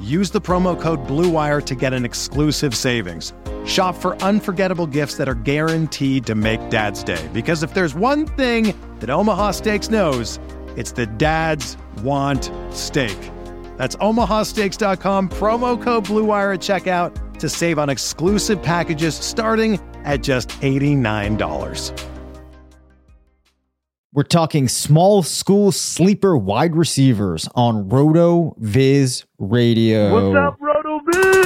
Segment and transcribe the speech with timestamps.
[0.00, 3.32] use the promo code BLUEWIRE to get an exclusive savings.
[3.64, 7.28] Shop for unforgettable gifts that are guaranteed to make Dad's Day.
[7.32, 10.38] Because if there's one thing that Omaha Steaks knows,
[10.76, 13.18] it's that dads want steak.
[13.76, 20.50] That's omahasteaks.com, promo code BLUEWIRE at checkout to save on exclusive packages starting at just
[20.60, 22.13] $89.
[24.14, 30.12] We're talking small school sleeper wide receivers on Roto Viz Radio.
[30.12, 31.44] What's up, Roto Viz?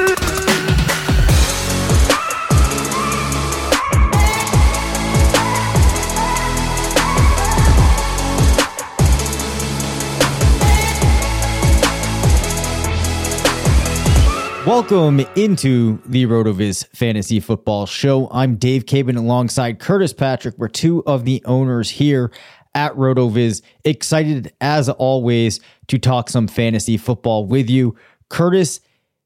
[14.68, 18.28] Welcome into the RotoViz Fantasy Football Show.
[18.30, 20.58] I'm Dave Caban alongside Curtis Patrick.
[20.58, 22.30] We're two of the owners here
[22.74, 23.62] at RotoViz.
[23.84, 27.96] Excited as always to talk some fantasy football with you.
[28.28, 28.80] Curtis,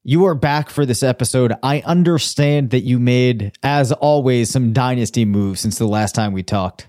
[0.05, 1.53] you are back for this episode.
[1.63, 6.43] I understand that you made, as always, some dynasty moves since the last time we
[6.43, 6.89] talked.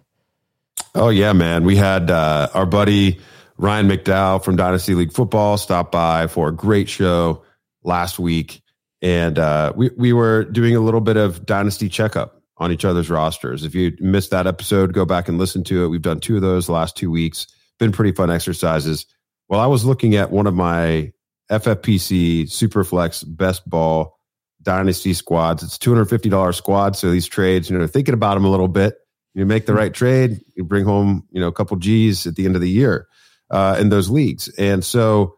[0.96, 1.64] Oh yeah, man.
[1.64, 3.20] We had uh, our buddy
[3.58, 7.44] Ryan McDowell from Dynasty League Football stop by for a great show
[7.84, 8.62] last week,
[9.02, 13.10] and uh, we we were doing a little bit of dynasty checkup on each other's
[13.10, 13.64] rosters.
[13.64, 15.88] If you missed that episode, go back and listen to it.
[15.88, 17.48] We've done two of those the last two weeks.
[17.80, 19.06] Been pretty fun exercises.
[19.50, 21.12] Well, I was looking at one of my
[21.52, 24.16] FFPC Superflex Best Ball
[24.62, 25.62] Dynasty squads.
[25.62, 26.96] It's two hundred fifty dollars squad.
[26.96, 28.96] So these trades, you know, thinking about them a little bit.
[29.34, 32.46] You make the right trade, you bring home, you know, a couple G's at the
[32.46, 33.08] end of the year
[33.50, 34.48] uh, in those leagues.
[34.60, 35.38] And so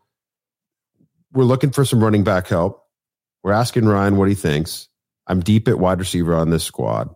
[1.31, 2.83] we're looking for some running back help.
[3.41, 4.89] We're asking Ryan what he thinks.
[5.27, 7.14] I'm deep at wide receiver on this squad.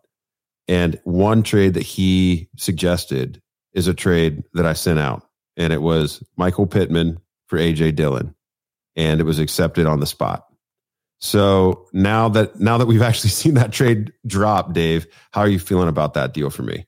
[0.69, 3.41] And one trade that he suggested
[3.73, 5.27] is a trade that I sent out.
[5.57, 8.35] And it was Michael Pittman for AJ Dillon.
[8.95, 10.45] And it was accepted on the spot.
[11.19, 15.59] So now that now that we've actually seen that trade drop, Dave, how are you
[15.59, 16.85] feeling about that deal for me?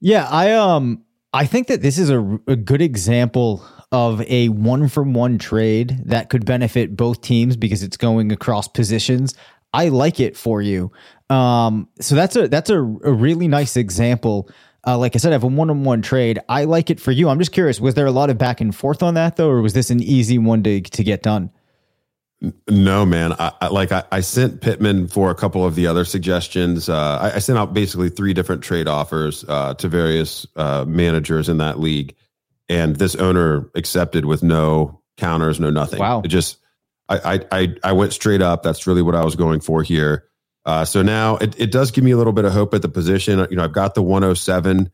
[0.00, 4.88] Yeah, I um I think that this is a, a good example of a one
[4.88, 9.34] from one trade that could benefit both teams because it's going across positions.
[9.74, 10.92] I like it for you.
[11.30, 14.48] Um, so that's a that's a, a really nice example.
[14.86, 16.40] Uh, like I said, I have a one on one trade.
[16.48, 17.28] I like it for you.
[17.28, 19.62] I'm just curious, was there a lot of back and forth on that though, or
[19.62, 21.50] was this an easy one to to get done?
[22.68, 23.32] No, man.
[23.32, 26.88] I, I like I, I, sent Pittman for a couple of the other suggestions.
[26.90, 31.48] Uh, I, I, sent out basically three different trade offers uh, to various uh, managers
[31.48, 32.14] in that league,
[32.68, 36.00] and this owner accepted with no counters, no nothing.
[36.00, 36.20] Wow!
[36.22, 36.58] It just
[37.08, 38.62] I I I went straight up.
[38.62, 40.28] That's really what I was going for here.
[40.64, 42.88] Uh, so now it, it does give me a little bit of hope at the
[42.88, 43.46] position.
[43.50, 44.90] You know, I've got the 107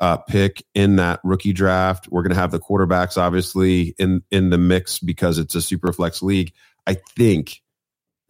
[0.00, 2.08] uh, pick in that rookie draft.
[2.10, 5.92] We're going to have the quarterbacks obviously in in the mix because it's a super
[5.92, 6.52] flex league.
[6.86, 7.60] I think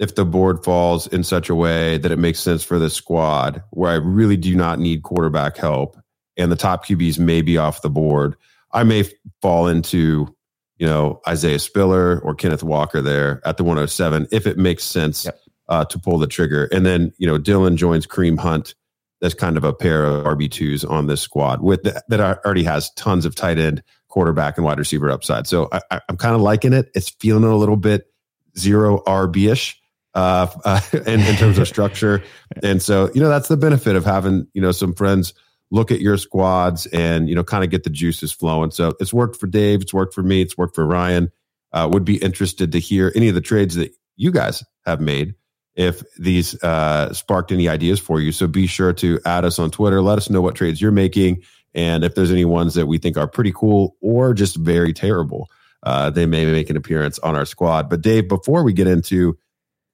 [0.00, 3.62] if the board falls in such a way that it makes sense for the squad
[3.70, 5.96] where I really do not need quarterback help
[6.36, 8.34] and the top QBs may be off the board,
[8.72, 9.04] I may
[9.42, 10.34] fall into,
[10.78, 15.26] you know, Isaiah Spiller or Kenneth Walker there at the 107 if it makes sense
[15.26, 15.38] yep.
[15.70, 16.64] Uh, to pull the trigger.
[16.72, 18.74] And then, you know, Dillon joins Kareem Hunt.
[19.20, 22.90] That's kind of a pair of RB2s on this squad with the, that already has
[22.94, 25.46] tons of tight end, quarterback, and wide receiver upside.
[25.46, 26.90] So I, I'm kind of liking it.
[26.96, 28.12] It's feeling a little bit
[28.58, 29.80] zero RB ish
[30.14, 32.22] uh, uh, in, in terms of structure.
[32.64, 35.34] And so, you know, that's the benefit of having, you know, some friends
[35.70, 38.72] look at your squads and, you know, kind of get the juices flowing.
[38.72, 39.82] So it's worked for Dave.
[39.82, 40.42] It's worked for me.
[40.42, 41.30] It's worked for Ryan.
[41.72, 45.36] Uh, would be interested to hear any of the trades that you guys have made
[45.80, 48.30] if these uh, sparked any ideas for you.
[48.30, 50.02] So be sure to add us on Twitter.
[50.02, 51.42] Let us know what trades you're making.
[51.74, 55.48] And if there's any ones that we think are pretty cool or just very terrible
[55.82, 57.88] uh, they may make an appearance on our squad.
[57.88, 59.38] But Dave, before we get into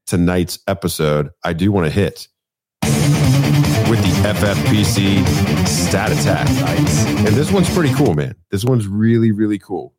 [0.06, 2.28] tonight's episode, I do want to hit
[2.82, 6.48] with the FFPC stat attack.
[6.48, 7.06] Nice.
[7.06, 8.34] And this one's pretty cool, man.
[8.50, 9.94] This one's really, really cool.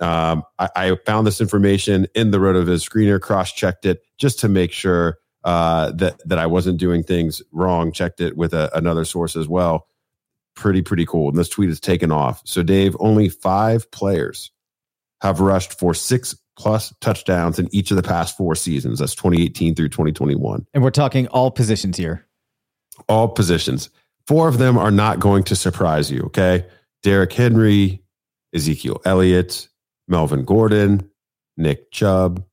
[0.00, 4.48] Um, I, I, found this information in the RotoViz screener, cross checked it just to
[4.48, 7.92] make sure uh, that that I wasn't doing things wrong.
[7.92, 9.86] Checked it with a, another source as well.
[10.54, 11.28] Pretty pretty cool.
[11.28, 12.42] And this tweet is taken off.
[12.44, 14.50] So Dave, only five players
[15.20, 19.00] have rushed for six plus touchdowns in each of the past four seasons.
[19.00, 20.66] That's 2018 through 2021.
[20.72, 22.26] And we're talking all positions here.
[23.08, 23.90] All positions.
[24.26, 26.22] Four of them are not going to surprise you.
[26.26, 26.64] Okay.
[27.02, 28.02] Derrick Henry,
[28.54, 29.68] Ezekiel Elliott,
[30.08, 31.10] Melvin Gordon,
[31.56, 32.44] Nick Chubb,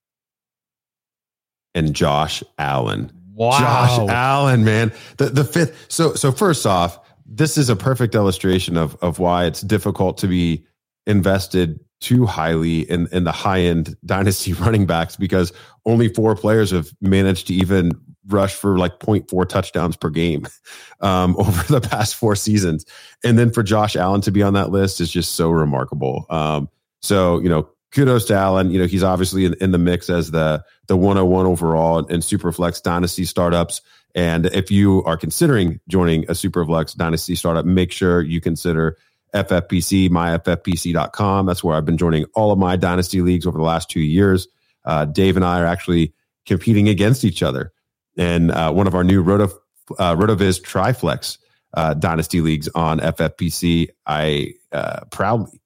[1.76, 3.12] and Josh Allen.
[3.34, 3.60] Wow.
[3.60, 4.92] Josh Allen, man.
[5.18, 5.86] The the fifth.
[5.90, 10.28] So so first off, this is a perfect illustration of of why it's difficult to
[10.28, 10.66] be
[11.08, 15.54] invested too highly in in the high end dynasty running backs because
[15.86, 17.92] only four players have managed to even
[18.28, 20.46] rush for like 0.4 touchdowns per game
[21.02, 22.86] um, over the past four seasons.
[23.24, 26.26] And then for Josh Allen to be on that list is just so remarkable.
[26.30, 26.70] Um,
[27.02, 28.72] so, you know, kudos to Allen.
[28.72, 32.84] You know, he's obviously in, in the mix as the the 101 overall in Superflex
[32.84, 33.82] Dynasty startups.
[34.14, 38.98] And if you are considering joining a Superflex Dynasty startup, make sure you consider
[39.34, 41.46] FFPC, myffpc.com.
[41.46, 44.50] That's where I've been joining all of my Dynasty leagues over the last two years.
[44.84, 46.14] Uh, Dave and I are actually
[46.46, 47.72] competing against each other
[48.18, 49.46] in uh, one of our new Roto,
[49.98, 51.38] uh, RotoViz Triflex
[51.74, 53.88] uh, Dynasty leagues on FFPC.
[54.06, 55.61] I uh, proudly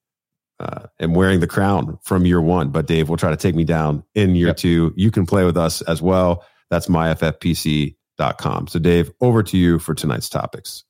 [0.59, 3.63] uh, am wearing the crown from year one, but Dave will try to take me
[3.63, 4.57] down in year yep.
[4.57, 4.93] two.
[4.95, 6.45] You can play with us as well.
[6.69, 8.67] That's myffpc.com.
[8.67, 10.83] So, Dave, over to you for tonight's topics.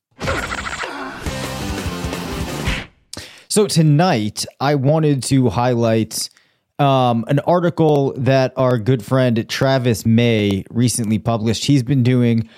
[3.48, 6.30] So, tonight I wanted to highlight
[6.78, 11.66] um, an article that our good friend Travis May recently published.
[11.66, 12.50] He's been doing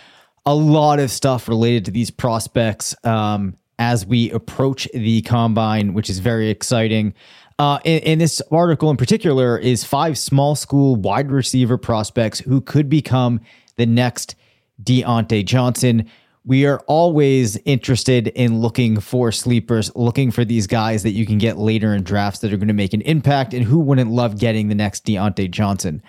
[0.45, 2.95] a lot of stuff related to these prospects.
[3.03, 7.13] Um, as we approach the combine, which is very exciting.
[7.59, 12.61] Uh, in, in, this article in particular is five small school wide receiver prospects who
[12.61, 13.39] could become
[13.77, 14.35] the next
[14.83, 16.07] Diontae Johnson.
[16.45, 21.39] We are always interested in looking for sleepers, looking for these guys that you can
[21.39, 24.39] get later in drafts that are going to make an impact, and who wouldn't love
[24.39, 26.01] getting the next Diontae Johnson?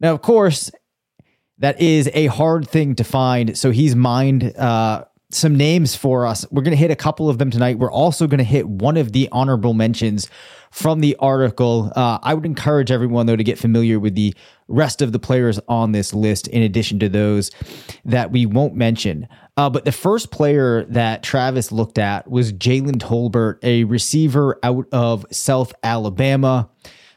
[0.00, 0.70] Now, of course,
[1.58, 3.58] that is a hard thing to find.
[3.58, 6.46] So he's mined uh, some names for us.
[6.50, 7.78] We're going to hit a couple of them tonight.
[7.78, 10.28] We're also going to hit one of the honorable mentions
[10.70, 11.92] from the article.
[11.94, 14.34] Uh, I would encourage everyone, though, to get familiar with the
[14.68, 17.50] rest of the players on this list, in addition to those
[18.04, 19.28] that we won't mention.
[19.56, 24.86] Uh, but the first player that Travis looked at was Jalen Tolbert, a receiver out
[24.92, 26.68] of South Alabama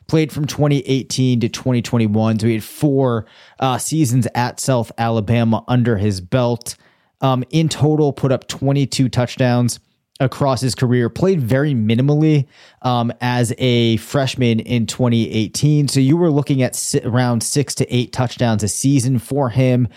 [0.08, 2.40] played from 2018 to 2021.
[2.40, 3.26] So he had four
[3.60, 6.76] uh, seasons at South Alabama under his belt.
[7.22, 9.80] Um, in total, put up 22 touchdowns
[10.20, 11.10] across his career.
[11.10, 12.48] Played very minimally
[12.82, 15.88] um, as a freshman in 2018.
[15.88, 19.88] So you were looking at around six to eight touchdowns a season for him.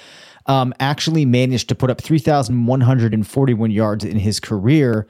[0.46, 5.06] Um, actually managed to put up 3,141 yards in his career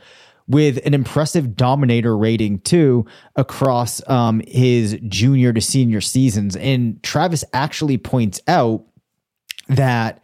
[0.48, 6.56] with an impressive dominator rating too across um, his junior to senior seasons.
[6.56, 8.84] And Travis actually points out
[9.68, 10.22] that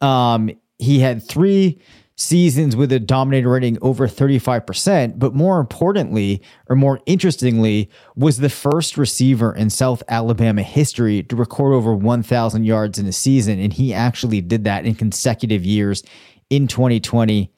[0.00, 1.80] um, he had three
[2.16, 8.48] seasons with a dominator rating over 35%, but more importantly, or more interestingly, was the
[8.48, 13.60] first receiver in South Alabama history to record over 1,000 yards in a season.
[13.60, 16.02] And he actually did that in consecutive years
[16.48, 17.52] in 2020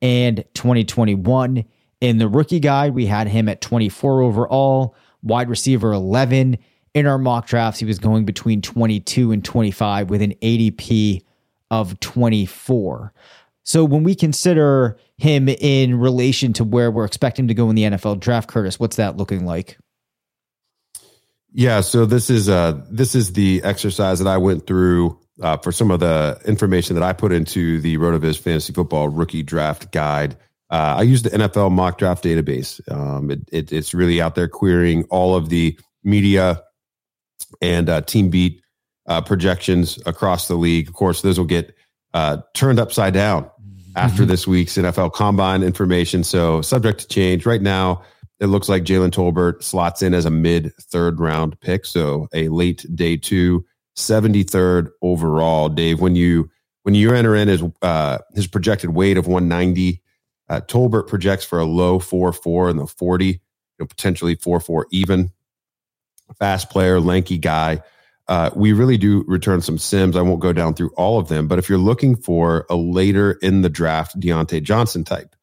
[0.00, 1.64] and 2021.
[2.00, 6.58] In the rookie guide, we had him at 24 overall, wide receiver 11.
[6.94, 11.22] In our mock drafts, he was going between 22 and 25 with an ADP
[11.70, 13.12] of 24.
[13.64, 17.84] So when we consider him in relation to where we're expecting to go in the
[17.84, 19.78] NFL draft, Curtis, what's that looking like?
[21.52, 25.72] Yeah, so this is uh this is the exercise that I went through uh, for
[25.72, 30.36] some of the information that I put into the Rotoviz Fantasy Football Rookie Draft Guide.
[30.70, 32.80] Uh, I use the NFL Mock Draft Database.
[32.90, 36.62] Um, it, it, it's really out there querying all of the media
[37.60, 38.63] and uh, team beat
[39.06, 40.88] uh, projections across the league.
[40.88, 41.74] Of course, those will get
[42.14, 43.50] uh, turned upside down
[43.96, 44.30] after mm-hmm.
[44.30, 46.24] this week's NFL Combine information.
[46.24, 47.46] So subject to change.
[47.46, 48.02] Right now,
[48.40, 52.48] it looks like Jalen Tolbert slots in as a mid third round pick, so a
[52.48, 53.64] late day two,
[53.96, 55.68] 73rd overall.
[55.68, 56.50] Dave, when you
[56.82, 60.02] when you enter in his uh, his projected weight of 190,
[60.48, 63.38] uh, Tolbert projects for a low four four in the 40, you
[63.78, 65.30] know, potentially four four even.
[66.38, 67.82] Fast player, lanky guy
[68.28, 70.16] uh, we really do return some sims.
[70.16, 73.32] I won't go down through all of them, but if you're looking for a later
[73.42, 75.36] in the draft Diontae Johnson type,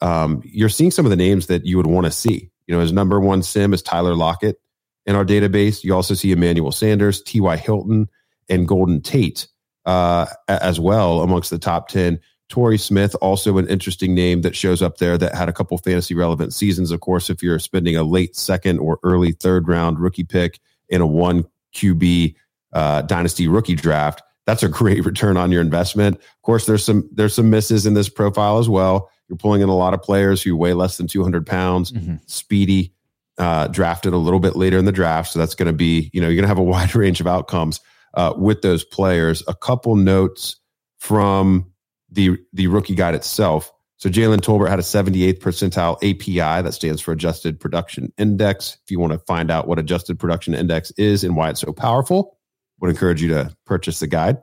[0.00, 2.50] um, you're seeing some of the names that you would want to see.
[2.66, 4.60] You know, his number one sim is Tyler Lockett
[5.06, 5.82] in our database.
[5.82, 7.56] You also see Emmanuel Sanders, T.Y.
[7.56, 8.08] Hilton,
[8.48, 9.48] and Golden Tate
[9.86, 12.20] uh, as well amongst the top 10.
[12.48, 16.14] Torrey Smith, also an interesting name that shows up there that had a couple fantasy
[16.14, 16.90] relevant seasons.
[16.90, 20.58] Of course, if you're spending a late second or early third round rookie pick
[20.88, 21.44] in a one
[21.74, 22.34] QB
[22.72, 26.16] uh, dynasty rookie draft, that's a great return on your investment.
[26.16, 29.10] Of course, there's some there's some misses in this profile as well.
[29.28, 32.16] You're pulling in a lot of players who weigh less than 200 pounds, mm-hmm.
[32.26, 32.92] speedy,
[33.38, 35.32] uh, drafted a little bit later in the draft.
[35.32, 37.26] So that's going to be, you know, you're going to have a wide range of
[37.26, 37.80] outcomes
[38.14, 39.42] uh, with those players.
[39.46, 40.56] A couple notes
[40.98, 41.70] from
[42.10, 43.72] the the rookie guide itself.
[44.00, 48.78] So Jalen Tolbert had a 78th percentile API that stands for Adjusted Production Index.
[48.82, 51.74] If you want to find out what Adjusted Production Index is and why it's so
[51.74, 52.38] powerful,
[52.80, 54.38] would encourage you to purchase the guide.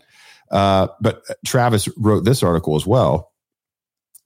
[0.52, 3.32] Uh, but Travis wrote this article as well.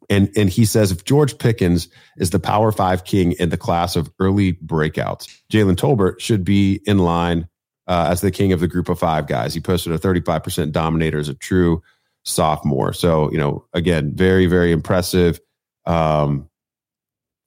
[0.10, 3.96] And, and he says if George Pickens is the power five king in the class
[3.96, 7.48] of early breakouts, Jalen Tolbert should be in line
[7.88, 9.54] uh, as the king of the group of five guys.
[9.54, 11.82] He posted a 35% dominator as a true
[12.24, 12.94] sophomore.
[12.94, 15.40] So, you know, again, very, very impressive.
[15.86, 16.50] Um,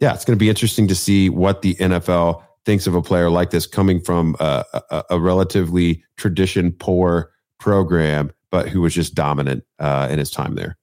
[0.01, 3.31] yeah, it's going to be interesting to see what the NFL thinks of a player
[3.31, 9.15] like this coming from a, a, a relatively tradition poor program, but who was just
[9.15, 10.77] dominant uh, in his time there.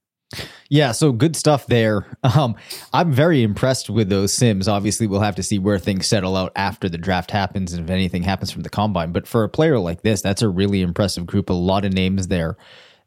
[0.69, 2.05] Yeah, so good stuff there.
[2.24, 2.55] Um,
[2.93, 4.67] I'm very impressed with those sims.
[4.67, 7.89] Obviously, we'll have to see where things settle out after the draft happens and if
[7.89, 9.12] anything happens from the combine.
[9.12, 11.50] But for a player like this, that's a really impressive group.
[11.50, 12.55] A lot of names there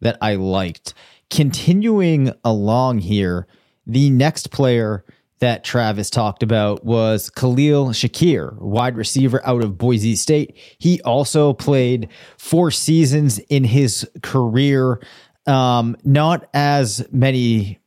[0.05, 0.95] that I liked.
[1.31, 3.49] Continuing along here,
[3.87, 5.05] the next player
[5.41, 10.57] that Travis talked about was Khalil Shakir, wide receiver out of Boise State.
[10.79, 12.09] He also played
[12.39, 15.03] four seasons in his career.
[15.47, 17.79] Um, not as many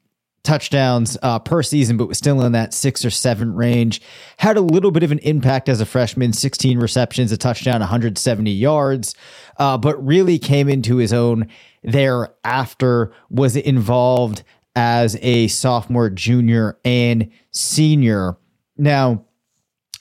[0.47, 4.01] touchdowns uh, per season, but was still in that six or seven range.
[4.37, 8.49] Had a little bit of an impact as a freshman 16 receptions, a touchdown, 170
[8.49, 9.13] yards,
[9.57, 11.47] uh, but really came into his own
[11.83, 14.43] thereafter, was involved
[14.75, 18.37] as a sophomore, junior, and senior.
[18.77, 19.25] Now,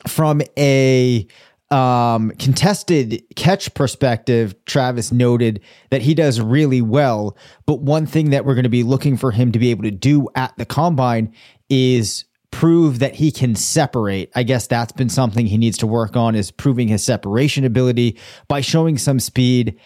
[0.06, 1.26] from a
[1.70, 7.37] um, contested catch perspective, Travis noted that he does really well.
[7.66, 9.90] But one thing that we're going to be looking for him to be able to
[9.90, 11.35] do at the combine
[11.68, 14.30] is prove that he can separate.
[14.35, 18.18] I guess that's been something he needs to work on is proving his separation ability
[18.49, 19.78] by showing some speed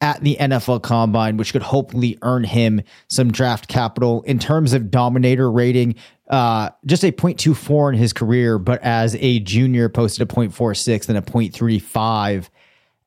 [0.00, 4.22] at the NFL Combine, which could hopefully earn him some draft capital.
[4.22, 5.96] In terms of dominator rating,
[6.30, 11.18] uh, just a 0.24 in his career, but as a junior, posted a 0.46 and
[11.18, 12.48] a 0.35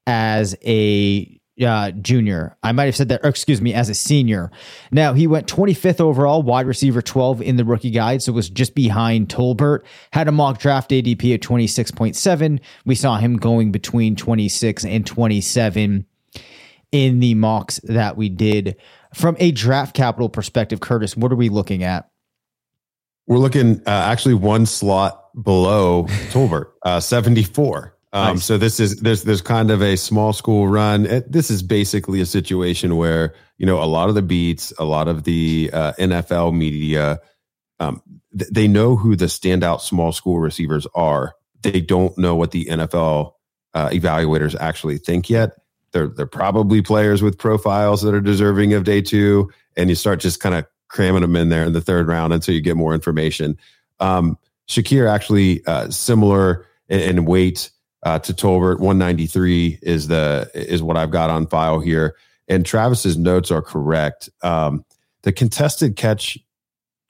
[0.07, 2.57] as a uh, junior.
[2.63, 4.51] I might have said that, excuse me, as a senior.
[4.91, 8.74] Now, he went 25th overall, wide receiver 12 in the rookie guide, so was just
[8.74, 9.81] behind Tolbert.
[10.12, 12.60] Had a mock draft ADP of 26.7.
[12.86, 16.05] We saw him going between 26 and 27
[16.91, 18.75] in the mocks that we did.
[19.13, 22.10] From a draft capital perspective, Curtis, what are we looking at?
[23.27, 27.98] We're looking uh, actually one slot below Tolbert, uh, 74.
[28.13, 28.45] Um, nice.
[28.45, 31.05] So this is there's there's kind of a small school run.
[31.05, 34.83] It, this is basically a situation where you know a lot of the beats, a
[34.83, 37.21] lot of the uh, NFL media,
[37.79, 38.01] um,
[38.38, 41.36] th- they know who the standout small school receivers are.
[41.62, 43.31] They don't know what the NFL
[43.74, 45.51] uh, evaluators actually think yet
[45.91, 50.19] they're they're probably players with profiles that are deserving of day two, and you start
[50.19, 52.93] just kind of cramming them in there in the third round until you get more
[52.93, 53.57] information.
[54.00, 57.71] Um, Shakir actually uh, similar in, in weight
[58.03, 62.15] uh, to Tolbert, 193 is the is what I've got on file here,
[62.48, 64.29] and Travis's notes are correct.
[64.43, 64.86] Um,
[65.24, 66.38] the contested catch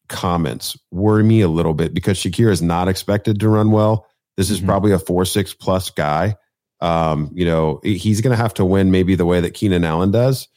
[0.10, 4.08] comments worry me a little bit because Shakir is not expected to run well.
[4.36, 4.68] This is mm-hmm.
[4.68, 6.36] probably a four six plus guy.
[6.82, 10.12] Um, you know, he's going to have to win maybe the way that Keenan Allen
[10.12, 10.48] does,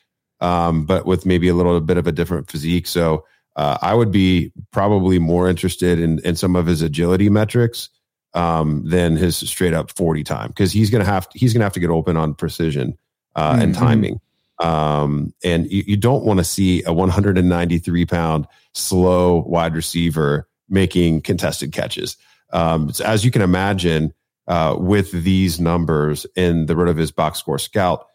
[0.40, 2.86] um, but with maybe a little bit of a different physique.
[2.86, 3.24] So
[3.56, 7.90] uh, I would be probably more interested in, in some of his agility metrics
[8.32, 11.60] um, than his straight up 40 time because he's going to have to, he's going
[11.60, 12.98] to have to get open on precision
[13.36, 13.62] uh, mm-hmm.
[13.62, 14.20] and timing.
[14.60, 21.20] Um, and you, you don't want to see a 193 pound slow wide receiver making
[21.20, 22.16] contested catches.
[22.52, 24.12] Um, so as you can imagine,
[24.46, 28.06] uh, with these numbers in the Rotoviz box score scout,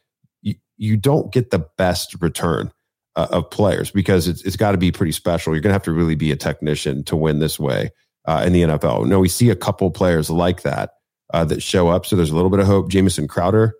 [0.41, 2.71] you, you don't get the best return
[3.15, 5.53] uh, of players because it's, it's got to be pretty special.
[5.53, 7.89] You're going to have to really be a technician to win this way
[8.25, 9.07] uh, in the NFL.
[9.07, 10.91] Now, we see a couple players like that
[11.33, 12.05] uh, that show up.
[12.05, 12.89] So there's a little bit of hope.
[12.89, 13.75] Jamison Crowder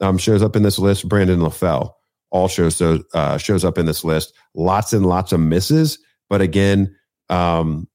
[0.00, 1.08] um, shows up in this list.
[1.08, 1.92] Brandon LaFell
[2.30, 4.34] all shows, uh, shows up in this list.
[4.54, 5.98] Lots and lots of misses.
[6.28, 6.94] But again,
[7.28, 7.88] um,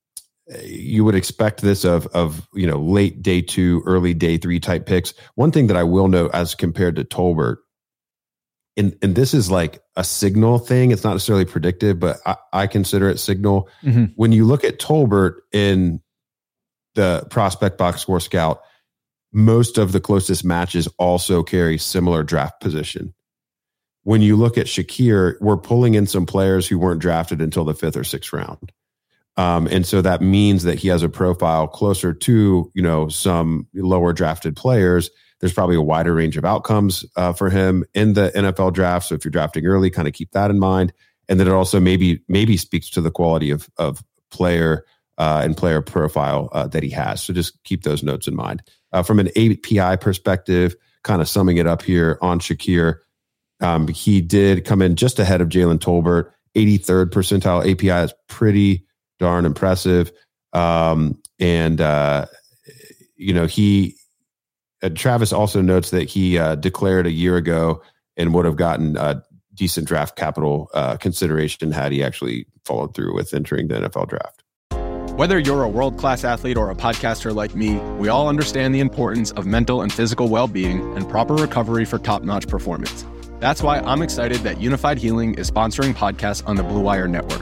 [0.63, 4.85] you would expect this of of you know late day two, early day three type
[4.85, 5.13] picks.
[5.35, 7.57] One thing that I will note as compared to Tolbert,
[8.75, 10.91] and and this is like a signal thing.
[10.91, 13.69] It's not necessarily predictive, but I, I consider it signal.
[13.83, 14.05] Mm-hmm.
[14.15, 16.01] When you look at Tolbert in
[16.95, 18.61] the prospect box score scout,
[19.31, 23.13] most of the closest matches also carry similar draft position.
[24.03, 27.75] When you look at Shakir, we're pulling in some players who weren't drafted until the
[27.75, 28.71] fifth or sixth round.
[29.39, 33.67] Um, and so that means that he has a profile closer to, you know, some
[33.73, 35.09] lower drafted players.
[35.39, 39.07] There's probably a wider range of outcomes uh, for him in the NFL draft.
[39.07, 40.91] So if you're drafting early, kind of keep that in mind.
[41.29, 44.83] And then it also maybe maybe speaks to the quality of of player
[45.17, 47.23] uh, and player profile uh, that he has.
[47.23, 48.61] So just keep those notes in mind.
[48.91, 52.97] Uh, from an API perspective, kind of summing it up here on Shakir,
[53.61, 56.31] um, he did come in just ahead of Jalen Tolbert.
[56.57, 58.85] 83rd percentile API is pretty
[59.19, 60.11] darn impressive.
[60.53, 62.25] Um, and, uh,
[63.15, 63.95] you know, he,
[64.81, 67.81] uh, Travis also notes that he uh, declared a year ago
[68.17, 69.23] and would have gotten a
[69.53, 74.43] decent draft capital uh, consideration had he actually followed through with entering the NFL draft.
[75.17, 78.79] Whether you're a world class athlete or a podcaster like me, we all understand the
[78.79, 83.05] importance of mental and physical well being and proper recovery for top notch performance.
[83.39, 87.41] That's why I'm excited that Unifyd Healing is sponsoring podcasts on the Blue Wire Network.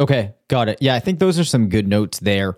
[0.00, 0.78] Okay, got it.
[0.80, 2.56] Yeah, I think those are some good notes there.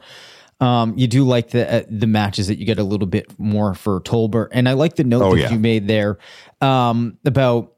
[0.61, 3.75] Um, you do like the uh, the matches that you get a little bit more
[3.75, 5.51] for Tolbert, and I like the note oh, that yeah.
[5.51, 6.19] you made there
[6.61, 7.73] um, about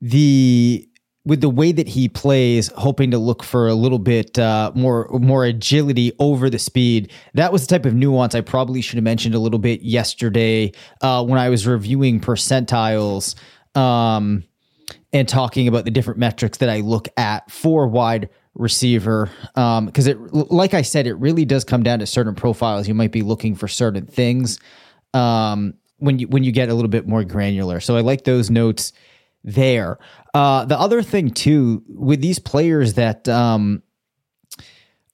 [0.00, 0.88] the
[1.24, 5.08] with the way that he plays, hoping to look for a little bit uh, more
[5.12, 7.12] more agility over the speed.
[7.34, 10.72] That was the type of nuance I probably should have mentioned a little bit yesterday
[11.02, 13.36] uh, when I was reviewing percentiles.
[13.76, 14.42] Um,
[15.12, 20.12] and talking about the different metrics that I look at for wide receiver because um,
[20.32, 22.88] it like i said it really does come down to certain profiles.
[22.88, 24.58] You might be looking for certain things
[25.14, 27.80] um, when you when you get a little bit more granular.
[27.80, 28.92] So i like those notes
[29.44, 29.98] there.
[30.34, 33.82] Uh, the other thing too with these players that um,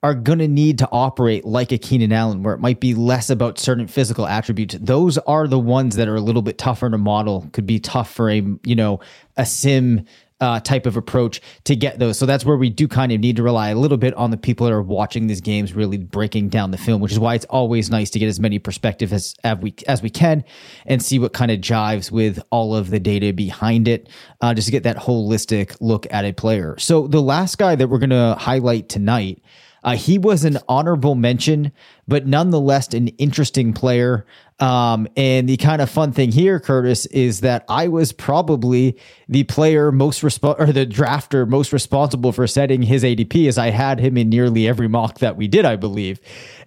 [0.07, 3.29] are going to need to operate like a Keenan Allen, where it might be less
[3.29, 4.77] about certain physical attributes.
[4.81, 7.49] Those are the ones that are a little bit tougher to model.
[7.53, 9.01] Could be tough for a you know
[9.37, 10.07] a sim
[10.41, 12.19] uh, type of approach to get those.
[12.19, 14.37] So that's where we do kind of need to rely a little bit on the
[14.37, 17.47] people that are watching these games, really breaking down the film, which is why it's
[17.47, 20.45] always nice to get as many perspectives as, as we as we can
[20.85, 24.09] and see what kind of jives with all of the data behind it,
[24.41, 26.79] uh, just to get that holistic look at a player.
[26.79, 29.43] So the last guy that we're going to highlight tonight.
[29.85, 31.73] Uh, he was an honorable mention,
[32.09, 34.27] but nonetheless an interesting player.
[34.59, 39.45] Um, and the kind of fun thing here, Curtis, is that I was probably the
[39.45, 44.01] player most resp- or the drafter most responsible for setting his ADP, as I had
[44.01, 46.21] him in nearly every mock that we did, I believe.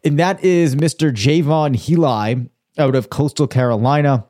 [0.03, 1.11] And that is Mr.
[1.11, 4.25] Jaivon Heiligh out of Coastal Carolina.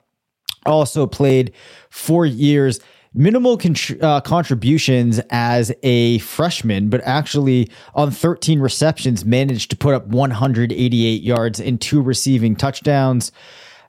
[0.65, 1.53] Also played
[1.89, 2.79] four years
[3.13, 3.59] minimal
[4.01, 11.21] uh, contributions as a freshman, but actually on 13 receptions managed to put up 188
[11.21, 13.31] yards and two receiving touchdowns.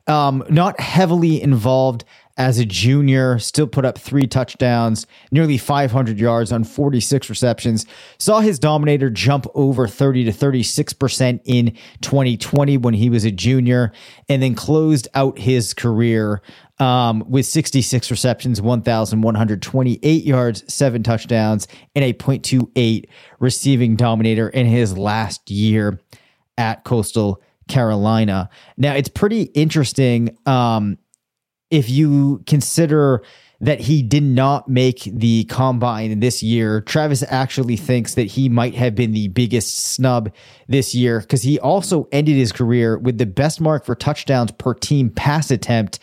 [0.06, 2.04] Um, not heavily involved
[2.40, 7.84] as a junior, still put up three touchdowns, nearly 500 yards on 46 receptions.
[8.16, 13.92] Saw his dominator jump over 30 to 36% in 2020 when he was a junior,
[14.30, 16.40] and then closed out his career
[16.78, 23.04] um, with 66 receptions, 1,128 yards, seven touchdowns, and a 0.28
[23.38, 26.00] receiving dominator in his last year
[26.56, 28.48] at Coastal Carolina.
[28.78, 30.38] Now, it's pretty interesting.
[30.46, 30.96] Um,
[31.70, 33.22] if you consider
[33.62, 38.74] that he did not make the combine this year, Travis actually thinks that he might
[38.74, 40.32] have been the biggest snub
[40.66, 44.72] this year because he also ended his career with the best mark for touchdowns per
[44.72, 45.98] team pass attempt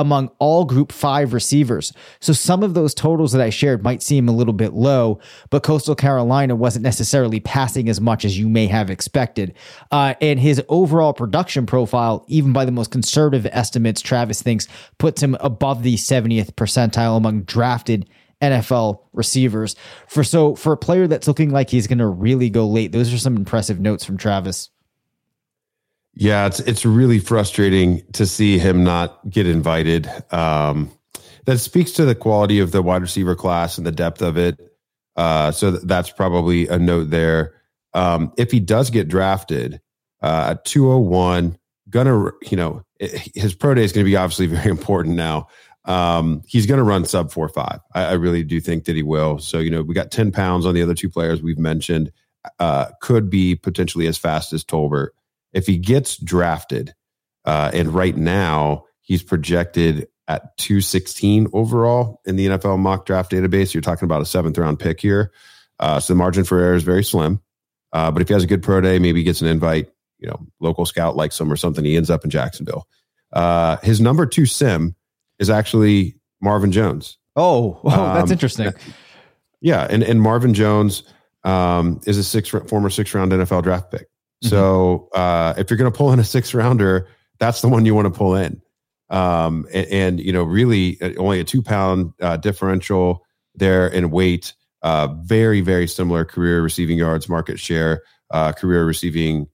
[0.00, 1.92] among all group five receivers.
[2.20, 5.62] So some of those totals that I shared might seem a little bit low, but
[5.62, 9.54] Coastal Carolina wasn't necessarily passing as much as you may have expected.
[9.90, 15.22] Uh, and his overall production profile, even by the most conservative estimates, Travis thinks puts
[15.22, 18.08] him above the 70th percentile among drafted
[18.40, 19.76] NFL receivers.
[20.08, 23.12] For so for a player that's looking like he's going to really go late, those
[23.12, 24.70] are some impressive notes from Travis.
[26.14, 30.10] Yeah, it's it's really frustrating to see him not get invited.
[30.32, 30.90] Um,
[31.46, 34.58] that speaks to the quality of the wide receiver class and the depth of it.
[35.16, 37.54] Uh, so that's probably a note there.
[37.94, 39.80] Um, if he does get drafted
[40.22, 44.70] uh, at 201, gonna you know his pro day is going to be obviously very
[44.70, 45.48] important now.
[45.86, 47.80] Um, he's going to run sub four five.
[47.94, 49.38] I, I, really do think that he will.
[49.38, 52.12] So you know we got 10 pounds on the other two players we've mentioned.
[52.58, 55.08] Uh, could be potentially as fast as Tolbert
[55.52, 56.94] if he gets drafted,
[57.44, 63.74] uh, and right now he's projected at 216 overall in the NFL mock draft database.
[63.74, 65.32] You're talking about a seventh round pick here.
[65.80, 67.40] Uh, so the margin for error is very slim.
[67.92, 70.28] Uh, but if he has a good pro day, maybe he gets an invite, you
[70.28, 71.84] know, local scout likes him or something.
[71.84, 72.86] He ends up in Jacksonville.
[73.32, 74.94] Uh, his number two sim
[75.40, 77.18] is actually Marvin Jones.
[77.34, 78.72] Oh, oh um, that's interesting.
[79.60, 79.86] Yeah.
[79.90, 81.02] And, and Marvin Jones
[81.42, 84.09] um, is a six former six round NFL draft pick.
[84.42, 87.94] So uh, if you're going to pull in a six rounder, that's the one you
[87.94, 88.60] want to pull in.
[89.10, 94.10] Um, and, and, you know, really uh, only a two pound uh, differential there in
[94.10, 94.54] weight.
[94.82, 99.46] Uh, very, very similar career receiving yards market share, uh, career receiving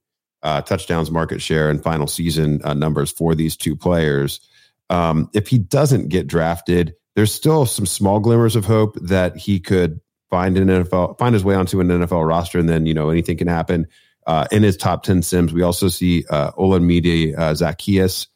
[0.43, 4.39] uh, touchdowns market share, and final season numbers for these two players.
[4.89, 9.59] Um, if he doesn't get drafted, there's still some small glimmers of hope that he
[9.59, 13.09] could find an NFL, find his way onto an NFL roster, and then you know
[13.09, 13.87] anything can happen.
[14.27, 18.27] Uh, in his top 10 sims, we also see uh, Olamide uh, Zaccheaus,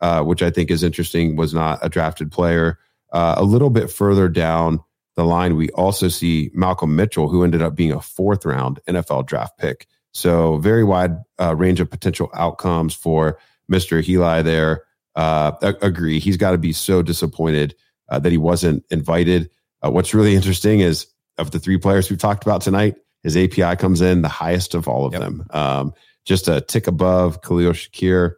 [0.00, 2.78] uh, which I think is interesting, was not a drafted player.
[3.12, 4.78] Uh, a little bit further down
[5.16, 9.26] the line, we also see Malcolm Mitchell, who ended up being a fourth round NFL
[9.26, 9.88] draft pick.
[10.12, 13.38] So, very wide uh, range of potential outcomes for
[13.70, 14.02] Mr.
[14.04, 14.84] Heiligh there.
[15.16, 16.20] Uh, agree.
[16.20, 17.74] He's got to be so disappointed
[18.08, 19.50] that he wasn't invited.
[19.82, 21.06] What's really interesting is
[21.38, 24.88] of the three players we've talked about tonight, his API comes in the highest of
[24.88, 25.22] all of yep.
[25.22, 25.46] them.
[25.50, 28.34] Um, just a tick above Khalil Shakir.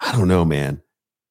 [0.00, 0.82] I don't know, man.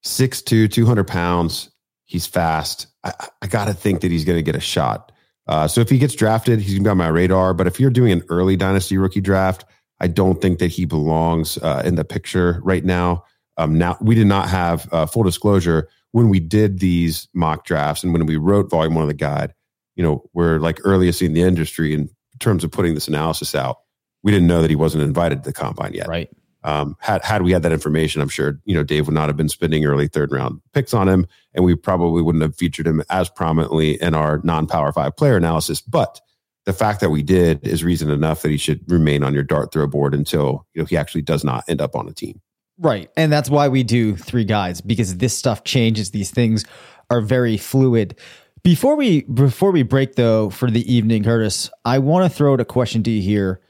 [0.04, 1.70] 6'2, 200 pounds.
[2.06, 2.88] He's fast.
[3.04, 5.12] I, I got to think that he's going to get a shot.
[5.48, 7.54] Uh, so if he gets drafted, he's going to be on my radar.
[7.54, 9.66] But if you're doing an early dynasty rookie draft,
[10.00, 13.26] I don't think that he belongs uh, in the picture right now.
[13.58, 18.04] Um, now we did not have uh, full disclosure when we did these mock drafts
[18.04, 19.54] and when we wrote volume one of the guide
[19.96, 23.78] you know, we're like earliest in the industry in terms of putting this analysis out.
[24.24, 26.08] We didn't know that he wasn't invited to the combine yet.
[26.08, 26.30] Right.
[26.64, 29.36] Um, had had we had that information, I'm sure you know Dave would not have
[29.36, 33.04] been spending early third round picks on him, and we probably wouldn't have featured him
[33.10, 35.82] as prominently in our non Power Five player analysis.
[35.82, 36.22] But
[36.66, 39.74] the fact that we did is reason enough that he should remain on your dart
[39.74, 42.40] throw board until you know he actually does not end up on a team.
[42.80, 46.12] Right, and that's why we do three guys because this stuff changes.
[46.12, 46.64] These things
[47.10, 48.18] are very fluid.
[48.64, 52.62] Before we before we break though for the evening, Curtis, I want to throw out
[52.62, 53.62] a question to you here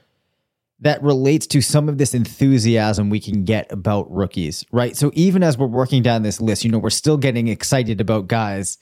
[0.81, 4.95] that relates to some of this enthusiasm we can get about rookies, right?
[4.95, 8.27] So even as we're working down this list, you know, we're still getting excited about
[8.27, 8.77] guys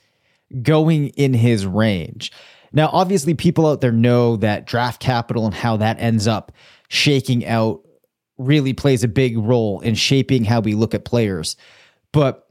[0.61, 2.31] going in his range.
[2.73, 6.51] Now, obviously, people out there know that draft capital and how that ends up
[6.89, 7.85] shaking out
[8.37, 11.55] really plays a big role in shaping how we look at players.
[12.11, 12.50] But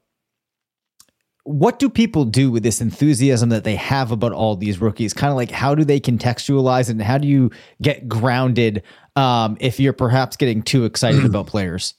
[1.45, 5.15] what do people do with this enthusiasm that they have about all these rookies?
[5.15, 7.51] Kind of like how do they contextualize and how do you
[7.81, 8.83] get grounded
[9.17, 11.95] um, if you're perhaps getting too excited about players?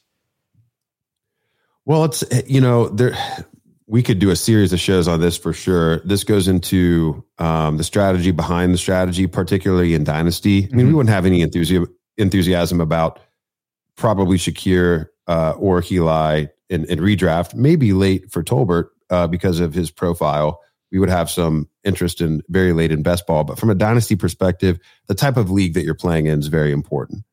[1.85, 3.17] Well, it's you know there
[3.91, 5.99] we could do a series of shows on this for sure.
[5.99, 10.59] This goes into um, the strategy behind the strategy, particularly in dynasty.
[10.59, 10.87] I mean, mm-hmm.
[10.87, 13.19] we wouldn't have any enthusiasm enthusiasm about
[13.95, 19.73] probably Shakir uh, or Heiligh in, in redraft, maybe late for Tolbert, uh, because of
[19.73, 23.43] his profile, we would have some interest in very late in best ball.
[23.43, 26.71] But from a dynasty perspective, the type of league that you're playing in is very
[26.71, 27.23] important.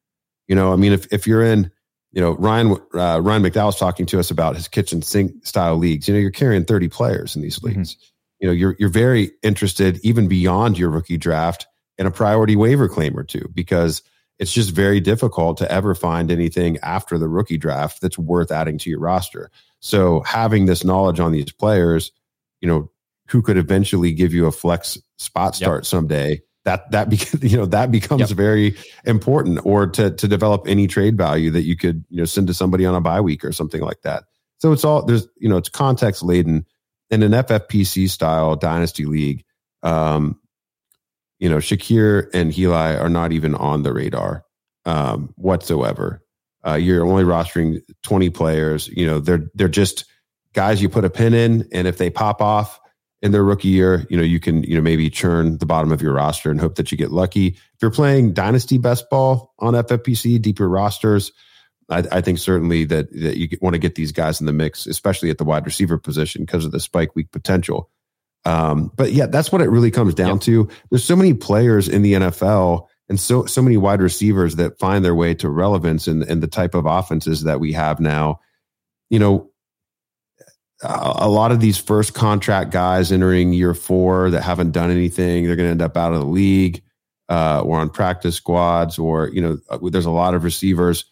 [0.46, 1.70] You know, I mean, if, if you're in,
[2.12, 5.76] you know, Ryan uh, Ryan McDowell was talking to us about his kitchen sink style
[5.76, 6.08] leagues.
[6.08, 7.94] You know, you're carrying 30 players in these leagues.
[7.94, 8.04] Mm-hmm.
[8.40, 11.66] You know, you're you're very interested even beyond your rookie draft
[11.98, 14.02] in a priority waiver claim or two because
[14.38, 18.78] it's just very difficult to ever find anything after the rookie draft that's worth adding
[18.78, 19.50] to your roster.
[19.80, 22.12] So having this knowledge on these players,
[22.60, 22.90] you know,
[23.28, 25.86] who could eventually give you a flex spot start yep.
[25.86, 28.30] someday, that that beca- you know that becomes yep.
[28.30, 32.46] very important or to to develop any trade value that you could you know send
[32.46, 34.24] to somebody on a bye week or something like that
[34.58, 36.66] so it's all there's you know it's context laden
[37.10, 39.44] in an ffpc style dynasty league
[39.82, 40.38] um
[41.38, 44.44] you know shakir and Heiligh are not even on the radar
[44.84, 46.22] um whatsoever
[46.66, 50.04] uh you're only rostering 20 players you know they're they're just
[50.52, 52.80] guys you put a pin in and if they pop off
[53.20, 56.00] in their rookie year, you know, you can, you know, maybe churn the bottom of
[56.00, 57.48] your roster and hope that you get lucky.
[57.48, 61.32] If you're playing dynasty best ball on FFPC, deeper rosters,
[61.88, 64.86] I, I think certainly that, that you want to get these guys in the mix,
[64.86, 67.90] especially at the wide receiver position because of the spike week potential.
[68.44, 70.40] Um, but yeah, that's what it really comes down yep.
[70.42, 70.68] to.
[70.90, 75.04] There's so many players in the NFL and so so many wide receivers that find
[75.04, 78.40] their way to relevance in, in the type of offenses that we have now.
[79.10, 79.50] You know,
[80.82, 85.56] a lot of these first contract guys entering year four that haven't done anything, they're
[85.56, 86.82] going to end up out of the league
[87.28, 91.04] uh, or on practice squads, or you know, uh, there's a lot of receivers.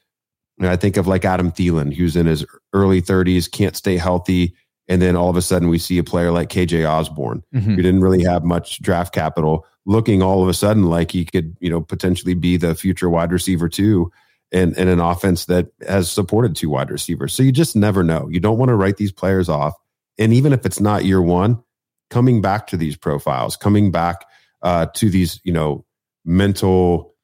[0.58, 4.54] And I think of like Adam Thielen, who's in his early 30s, can't stay healthy,
[4.88, 7.74] and then all of a sudden we see a player like KJ Osborn, mm-hmm.
[7.74, 11.56] who didn't really have much draft capital, looking all of a sudden like he could,
[11.60, 14.10] you know, potentially be the future wide receiver too
[14.50, 17.32] in, in an offense that has supported two wide receivers.
[17.32, 18.28] So you just never know.
[18.28, 19.74] You don't want to write these players off.
[20.18, 21.62] And even if it's not year one,
[22.10, 24.24] coming back to these profiles, coming back
[24.62, 25.84] uh, to these, you know,
[26.24, 27.14] mental,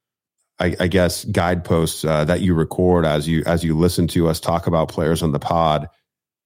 [0.59, 4.39] I, I guess, guideposts uh, that you record as you as you listen to us
[4.39, 5.89] talk about players on the pod.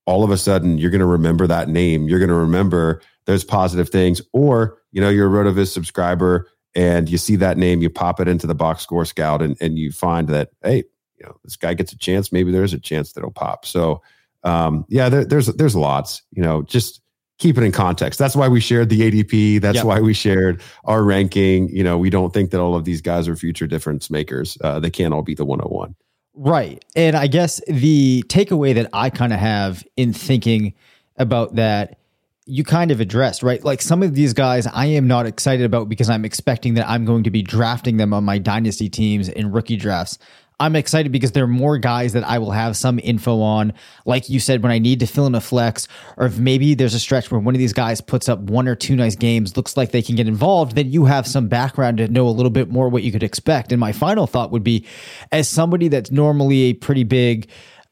[0.05, 2.07] All of a sudden, you're going to remember that name.
[2.07, 7.09] You're going to remember those positive things, or you know, you're a Rotoviz subscriber and
[7.09, 9.91] you see that name, you pop it into the box score scout, and, and you
[9.91, 10.83] find that, hey,
[11.17, 12.31] you know, this guy gets a chance.
[12.31, 13.65] Maybe there's a chance that it'll pop.
[13.65, 14.01] So,
[14.43, 16.21] um, yeah, there, there's there's lots.
[16.31, 17.01] You know, just
[17.39, 18.19] keep it in context.
[18.19, 19.61] That's why we shared the ADP.
[19.61, 19.85] That's yep.
[19.85, 21.69] why we shared our ranking.
[21.69, 24.57] You know, we don't think that all of these guys are future difference makers.
[24.63, 25.95] Uh, they can't all be the 101.
[26.35, 26.83] Right.
[26.95, 30.75] And I guess the takeaway that I kind of have in thinking
[31.17, 31.96] about that
[32.47, 33.63] you kind of addressed, right?
[33.63, 37.05] Like some of these guys I am not excited about because I'm expecting that I'm
[37.05, 40.17] going to be drafting them on my dynasty teams in rookie drafts.
[40.59, 43.73] I'm excited because there are more guys that I will have some info on.
[44.05, 46.95] Like you said, when I need to fill in a flex, or if maybe there's
[46.95, 49.77] a stretch where one of these guys puts up one or two nice games, looks
[49.77, 52.69] like they can get involved, then you have some background to know a little bit
[52.69, 53.71] more what you could expect.
[53.71, 54.83] And my final thought would be
[55.31, 57.47] as somebody that's normally a pretty big,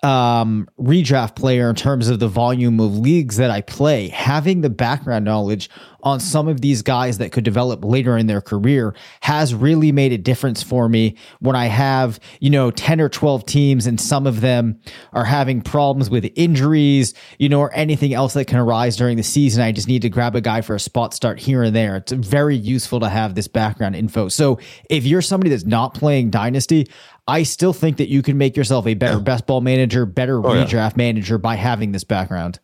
[0.06, 4.70] um, redraft player in terms of the volume of leagues that I play, having the
[4.70, 5.68] background knowledge
[6.04, 10.14] on some of these guys that could develop later in their career has really made
[10.14, 14.28] a difference for me when I have, you know, 10 or 12 teams and some
[14.28, 14.80] of them
[15.14, 19.24] are having problems with injuries, you know, or anything else that can arise during the
[19.24, 19.64] season.
[19.64, 21.96] I just need to grab a guy for a spot start here and there.
[21.96, 24.30] It's very useful to have this background info.
[24.30, 24.60] So
[24.92, 26.88] if you're somebody that's not playing Dynasty,
[27.28, 29.24] I still think that you can make yourself a better yeah.
[29.24, 30.98] best ball manager, better oh, redraft yeah.
[30.98, 32.60] manager by having this background.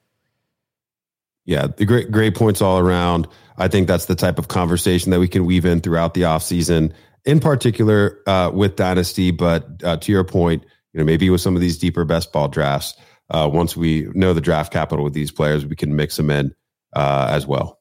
[1.45, 3.27] Yeah, the great great points all around.
[3.57, 6.93] I think that's the type of conversation that we can weave in throughout the offseason,
[7.25, 9.31] in particular uh, with Dynasty.
[9.31, 12.47] But uh, to your point, you know, maybe with some of these deeper best ball
[12.47, 12.93] drafts,
[13.31, 16.53] uh, once we know the draft capital with these players, we can mix them in
[16.95, 17.80] uh, as well.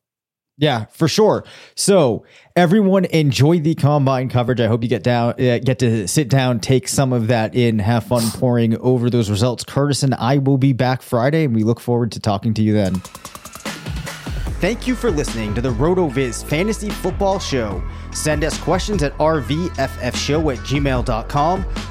[0.61, 1.43] Yeah, for sure.
[1.75, 4.61] So everyone enjoy the combine coverage.
[4.61, 7.79] I hope you get down, uh, get to sit down, take some of that in,
[7.79, 9.65] have fun pouring over those results.
[9.65, 12.75] Curtis and I will be back Friday, and we look forward to talking to you
[12.75, 12.97] then.
[14.61, 17.83] Thank you for listening to the RotoViz Fantasy Football Show.
[18.13, 21.65] Send us questions at rvffshow at gmail.com.